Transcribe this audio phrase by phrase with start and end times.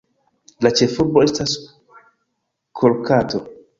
[0.67, 1.53] La ĉefurbo estas
[2.81, 3.43] Kolkato.